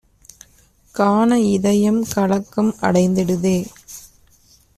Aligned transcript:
காண 0.95 1.39
இதயம் 1.39 2.01
கலக்கம் 2.13 2.73
அடைந்திடுதே! 2.81 3.57